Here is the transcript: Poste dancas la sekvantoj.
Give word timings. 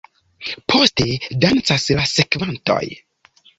Poste 0.73 1.07
dancas 1.45 1.87
la 2.01 2.09
sekvantoj. 2.15 2.83